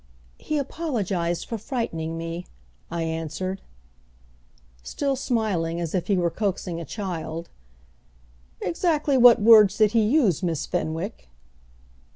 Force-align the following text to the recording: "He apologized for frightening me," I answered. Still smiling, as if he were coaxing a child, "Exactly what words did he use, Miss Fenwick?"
"He 0.39 0.57
apologized 0.57 1.45
for 1.45 1.59
frightening 1.59 2.17
me," 2.17 2.47
I 2.89 3.03
answered. 3.03 3.61
Still 4.81 5.15
smiling, 5.15 5.79
as 5.79 5.93
if 5.93 6.07
he 6.07 6.17
were 6.17 6.31
coaxing 6.31 6.81
a 6.81 6.85
child, 6.85 7.49
"Exactly 8.61 9.15
what 9.15 9.39
words 9.39 9.77
did 9.77 9.91
he 9.91 10.01
use, 10.01 10.41
Miss 10.41 10.65
Fenwick?" 10.65 11.27